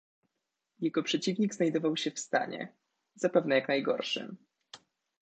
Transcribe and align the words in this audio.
"Jego 0.79 1.03
przeciwnik 1.03 1.53
znajdował 1.53 1.97
się 1.97 2.11
w 2.11 2.19
stanie, 2.19 2.71
zapewne 3.15 3.55
jak 3.55 3.67
najgorszym." 3.67 4.37